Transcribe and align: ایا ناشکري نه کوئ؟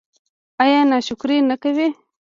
ایا 0.63 0.79
ناشکري 0.89 1.37
نه 1.49 1.55
کوئ؟ 1.61 1.87